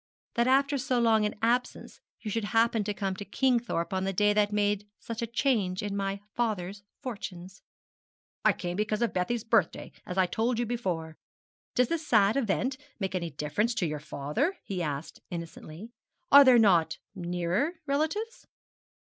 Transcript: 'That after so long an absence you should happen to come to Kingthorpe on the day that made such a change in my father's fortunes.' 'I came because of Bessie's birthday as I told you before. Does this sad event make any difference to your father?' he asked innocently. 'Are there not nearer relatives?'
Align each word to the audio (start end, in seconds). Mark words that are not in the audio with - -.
'That 0.33 0.47
after 0.47 0.79
so 0.79 0.99
long 0.99 1.27
an 1.27 1.35
absence 1.43 1.99
you 2.21 2.31
should 2.31 2.45
happen 2.45 2.83
to 2.83 2.91
come 2.91 3.15
to 3.15 3.23
Kingthorpe 3.23 3.93
on 3.93 4.03
the 4.03 4.11
day 4.11 4.33
that 4.33 4.51
made 4.51 4.87
such 4.97 5.21
a 5.21 5.27
change 5.27 5.83
in 5.83 5.95
my 5.95 6.19
father's 6.33 6.81
fortunes.' 7.03 7.61
'I 8.43 8.53
came 8.53 8.75
because 8.77 9.03
of 9.03 9.13
Bessie's 9.13 9.43
birthday 9.43 9.91
as 10.03 10.17
I 10.17 10.25
told 10.25 10.57
you 10.57 10.65
before. 10.65 11.17
Does 11.75 11.87
this 11.89 12.07
sad 12.07 12.35
event 12.35 12.77
make 12.99 13.13
any 13.13 13.29
difference 13.29 13.75
to 13.75 13.85
your 13.87 13.99
father?' 13.99 14.57
he 14.63 14.81
asked 14.81 15.21
innocently. 15.29 15.91
'Are 16.31 16.43
there 16.45 16.57
not 16.57 16.97
nearer 17.13 17.73
relatives?' 17.85 18.47